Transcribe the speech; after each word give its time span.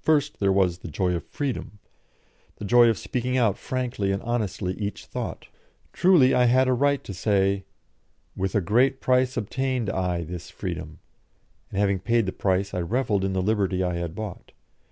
First, 0.00 0.38
there 0.38 0.52
was 0.52 0.78
the 0.78 0.88
joy 0.88 1.16
of 1.16 1.26
freedom, 1.26 1.80
the 2.58 2.64
joy 2.64 2.88
of 2.88 2.96
speaking 2.96 3.36
out 3.36 3.58
frankly 3.58 4.12
and 4.12 4.22
honestly 4.22 4.74
each 4.74 5.06
thought. 5.06 5.48
Truly, 5.92 6.32
I 6.32 6.44
had 6.44 6.68
a 6.68 6.72
right 6.72 7.02
to 7.02 7.12
say: 7.12 7.64
"With 8.36 8.54
a 8.54 8.60
great 8.60 9.00
price 9.00 9.36
obtained 9.36 9.90
I 9.90 10.22
this 10.22 10.50
freedom," 10.50 11.00
and 11.70 11.80
having 11.80 11.98
paid 11.98 12.26
the 12.26 12.32
price, 12.32 12.74
I 12.74 12.78
revelled 12.80 13.24
in 13.24 13.32
the 13.32 13.42
liberty 13.42 13.82
I 13.82 13.94
had 13.94 14.14
bought. 14.14 14.52